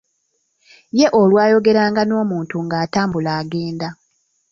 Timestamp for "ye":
0.99-1.07